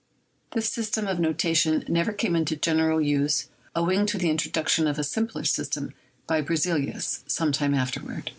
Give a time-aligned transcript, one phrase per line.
[0.53, 5.03] This system of notation never came into general use owing to the introduction of a
[5.03, 5.93] simpler system
[6.25, 8.23] by Berzelius some time afterward.